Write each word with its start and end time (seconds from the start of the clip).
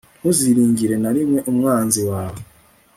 ntuziringire 0.19 0.95
na 1.03 1.09
rimwe 1.15 1.39
umwanzi 1.51 2.01
wawe 2.09 2.41